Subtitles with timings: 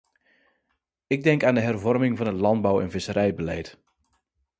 [1.07, 3.77] Ik denk aan de hervorming van het landbouw- en visserijbeleid.